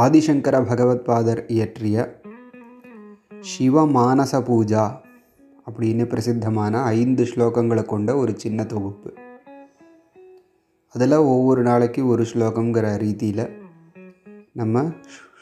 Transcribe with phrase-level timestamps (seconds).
[0.00, 1.96] ஆதிசங்கர பகவத்பாதர் இயற்றிய
[3.48, 4.84] சிவமானச பூஜா
[5.66, 9.14] அப்படின்னு பிரசித்தமான ஐந்து ஸ்லோகங்களை கொண்ட ஒரு சின்ன தொகுப்பு.
[10.94, 13.44] அதில் ஒவ்வொரு நாளைக்கு ஒரு ஸ்லோகங்கிற ரீதியில்
[14.52, 14.84] நம்ம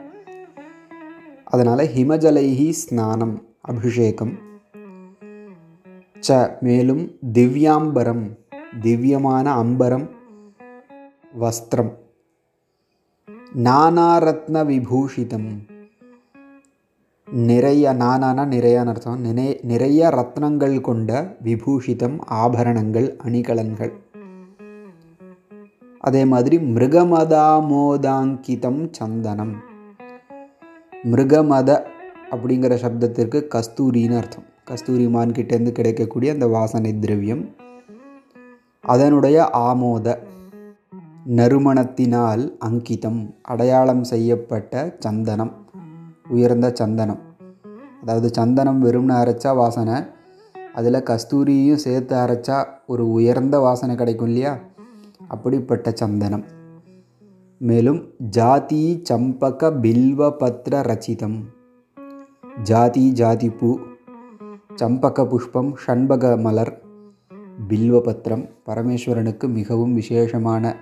[1.43, 4.37] அதனால் ஹிமஜலைஹி ஸ்நானம் அபிஷேகம்.
[6.27, 8.37] ச மேலும் திவ்யாம்பரம்
[8.81, 10.09] திவ்யமான அம்பரம்
[11.39, 11.93] வஸ்திரம்.
[13.55, 15.72] நானாரத்ன விபூஷிதம்.
[17.33, 19.19] நிறைய நானானா நிறையான்னு அர்த்தம்.
[19.19, 23.91] நினை நிறைய ரத்னங்கள் கொண்ட விபூஷிதம் ஆபரணங்கள் அணிகலன்கள்.
[25.99, 29.55] அதே மாதிரி மிருகமதாமோதாங்கிதம் சந்தனம்.
[31.03, 31.83] மிருகமத
[32.31, 34.43] அப்படிங்கிற சப்தத்திற்கு கஸ்தூரின்னு அர்த்தம்.
[34.65, 37.55] கஸ்தூரி மான்கிட்டேருந்து கிடைக்கக்கூடிய அந்த வாசனை திரவியம்.
[38.81, 40.17] அதனுடைய ஆமோத
[41.35, 45.62] நறுமணத்தினால் அங்கிதம் அடையாளம் செய்யப்பட்ட சந்தனம்.
[46.29, 47.19] உயர்ந்த சந்தனம்.
[48.01, 50.03] அதாவது சந்தனம் வெறும்னு அரைச்சா வாசனை
[50.73, 54.57] அதில் கஸ்தூரியும் சேர்த்து அரைச்சா ஒரு உயர்ந்த வாசனை கிடைக்கும் இல்லையா?
[55.27, 56.43] அப்படிப்பட்ட சந்தனம்.
[57.57, 61.41] மேலும் ஜாதி சம்பக பில்வ பத்ர ரச்சிதம்.
[62.63, 63.79] ஜாதி ஜாதி பூ
[64.75, 66.81] சம்பக புஷ்பம் ஷண்பக மலர்
[67.69, 70.75] பில்வபத்திரம் பரமேஸ்வரனுக்கு மிகவும் விசேஷமான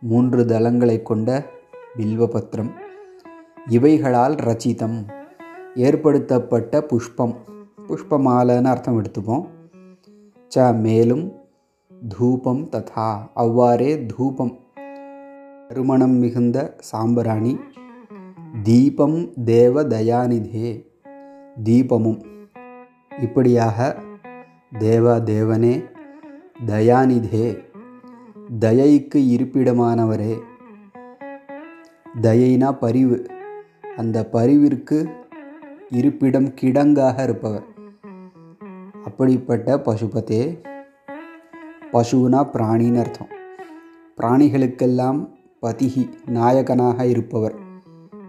[0.00, 1.46] மூன்று தளங்களை கொண்ட
[1.96, 2.81] பில்வபத்திரம்
[3.66, 5.12] இவைகளால் ரச்சிதம்.
[5.74, 7.36] ஏற்படுத்தப்பட்ட புஷ்பம்.
[7.88, 9.48] புஷ்பமாலைன்னு அர்த்தம் எடுத்துப்போம்.
[10.56, 11.32] ச மேலும்
[12.08, 13.30] தூபம் ததா.
[13.34, 14.58] அவ்வாறே தூபம்.
[15.68, 17.58] நறுமணம் மிகுந்த சாம்பராணி.
[18.62, 20.86] தீபம் தேவ தயாநிதே
[21.64, 22.24] தீபமும்.
[23.20, 23.96] இப்படியாக
[24.78, 25.84] தேவ தேவனே
[26.66, 27.58] தயாநிதே.
[28.60, 30.38] தயைக்கு இருப்பிடமானவரே.
[32.22, 33.26] தயைனா பரிவு.
[33.96, 35.10] அந்த பரிவிற்கு
[35.90, 37.64] இருப்பிடம் கிடங்காக இருப்பவர்.
[39.04, 40.58] அப்படிப்பட்ட பசுபதே
[41.92, 43.28] பசுனா பிராணின்னு அர்த்தம்.
[44.16, 45.28] பிராணிகளுக்கெல்லாம்
[45.62, 47.54] பதிகி நாயகனாக இருப்பவர்.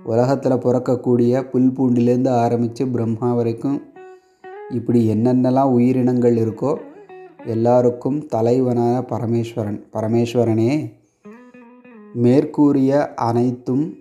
[0.03, 3.81] உலகத்தில் பிறக்கக்கூடிய புல் பூண்டிலேருந்து ஆரம்பித்து பிரம்மா வரைக்கும்
[4.69, 6.77] இப்படி என்னென்னலாம் உயிரினங்கள் இருக்கோ
[7.45, 10.93] எல்லாருக்கும் தலைவனான பரமேஸ்வரன் பரமேஸ்வரனே
[12.13, 13.97] மேற்கூறிய அனைத்தும்